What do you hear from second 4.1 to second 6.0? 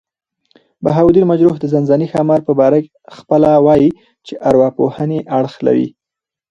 چي ارواپوهني اړخ لري.